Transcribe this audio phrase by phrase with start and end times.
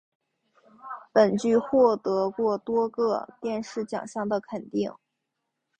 [1.13, 4.91] 本剧获得过多个电视奖项的肯定。